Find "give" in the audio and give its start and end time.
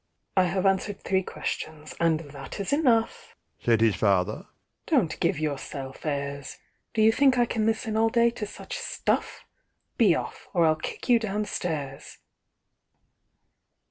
5.19-5.37